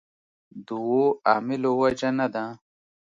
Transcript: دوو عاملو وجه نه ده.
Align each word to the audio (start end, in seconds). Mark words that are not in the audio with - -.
دوو 0.67 1.03
عاملو 1.29 1.71
وجه 1.81 2.09
نه 2.19 2.27
ده. 2.33 2.45